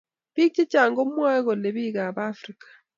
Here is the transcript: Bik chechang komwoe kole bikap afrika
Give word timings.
Bik 0.35 0.51
chechang 0.55 0.93
komwoe 0.97 1.39
kole 1.45 1.69
bikap 1.75 2.17
afrika 2.29 2.67